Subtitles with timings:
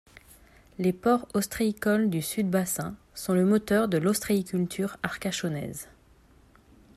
[0.79, 5.89] Les ports ostréicoles du Sud-Bassin sont le moteur de l'ostréiculture arcachonnaise.